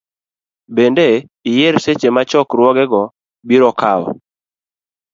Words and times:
Bende, 0.75 1.05
iyier 1.49 1.75
seche 1.83 2.09
ma 2.15 2.23
chokruogego 2.29 3.01
biro 3.47 3.69
kawo. 3.81 4.07